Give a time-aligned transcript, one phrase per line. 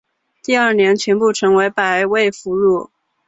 [0.41, 2.89] 第二年全部成为北魏俘虏。